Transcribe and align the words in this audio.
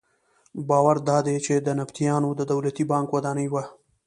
باور 0.69 0.97
دادی 1.09 1.37
چې 1.45 1.53
دا 1.57 1.63
د 1.65 1.67
نبطیانو 1.79 2.29
د 2.35 2.41
دولتي 2.51 2.83
بانک 2.91 3.07
ودانۍ 3.11 3.47
وه. 3.49 3.63